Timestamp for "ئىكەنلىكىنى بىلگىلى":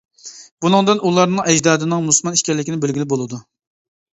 2.41-3.09